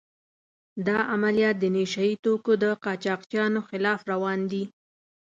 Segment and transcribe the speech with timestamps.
[0.87, 4.63] دا عملیات د نشه يي توکو د قاچاقچیانو خلاف روان دي.